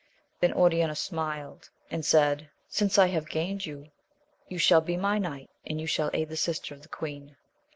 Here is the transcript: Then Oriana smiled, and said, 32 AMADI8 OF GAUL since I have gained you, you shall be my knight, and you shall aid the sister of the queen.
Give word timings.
Then 0.39 0.51
Oriana 0.53 0.95
smiled, 0.95 1.69
and 1.91 2.03
said, 2.03 2.39
32 2.39 2.43
AMADI8 2.43 2.43
OF 2.43 2.49
GAUL 2.49 2.65
since 2.69 2.97
I 2.97 3.07
have 3.09 3.29
gained 3.29 3.65
you, 3.67 3.91
you 4.47 4.57
shall 4.57 4.81
be 4.81 4.97
my 4.97 5.19
knight, 5.19 5.51
and 5.67 5.79
you 5.79 5.85
shall 5.85 6.09
aid 6.11 6.29
the 6.29 6.37
sister 6.37 6.73
of 6.73 6.81
the 6.81 6.89
queen. 6.89 7.37